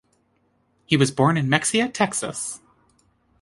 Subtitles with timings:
[0.87, 2.59] He was born in Mexia, Texas.